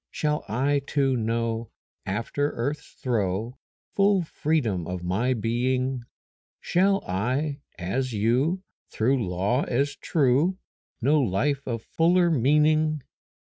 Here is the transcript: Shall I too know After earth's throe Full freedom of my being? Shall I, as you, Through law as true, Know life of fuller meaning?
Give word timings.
Shall 0.09 0.43
I 0.49 0.79
too 0.87 1.15
know 1.15 1.69
After 2.07 2.49
earth's 2.53 2.93
throe 2.93 3.59
Full 3.93 4.23
freedom 4.23 4.87
of 4.87 5.03
my 5.03 5.35
being? 5.35 6.01
Shall 6.59 7.03
I, 7.07 7.59
as 7.77 8.11
you, 8.11 8.63
Through 8.89 9.23
law 9.29 9.61
as 9.65 9.95
true, 9.95 10.57
Know 11.03 11.19
life 11.21 11.61
of 11.67 11.83
fuller 11.83 12.31
meaning? 12.31 13.03